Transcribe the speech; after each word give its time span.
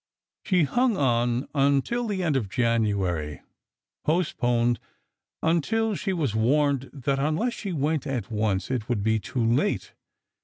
She 0.43 0.63
hung 0.63 0.97
on 0.97 1.47
until 1.53 2.07
the 2.07 2.23
end 2.23 2.35
of 2.35 2.49
January—postponed 2.49 4.79
until 5.43 5.93
she 5.93 6.11
was 6.11 6.33
warned 6.33 6.89
that 6.91 7.19
unless 7.19 7.53
she 7.53 7.71
went 7.71 8.07
at 8.07 8.31
once, 8.31 8.71
it 8.71 8.89
would 8.89 9.03
be 9.03 9.19
too 9.19 9.45
late. 9.45 9.93